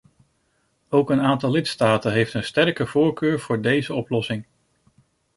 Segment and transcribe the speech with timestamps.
[0.89, 4.45] Ook een aantal lidstaten heeft een sterke voorkeur voor deze oplossing.